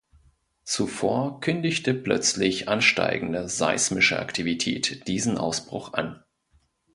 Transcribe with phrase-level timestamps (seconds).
[0.63, 6.23] Zuvor kündigte plötzlich ansteigende seismische Aktivität diesen Ausbruch an.